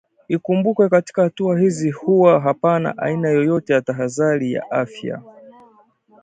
ikumbukwe 0.27 0.89
katika 0.89 1.23
hatua 1.23 1.59
hizi 1.59 1.91
huwa 1.91 2.39
hapana 2.39 2.97
aina 2.97 3.29
yoyote 3.29 3.73
ya 3.73 3.81
tahadhari 3.81 4.53
ya 4.53 4.71
afya 4.71 5.21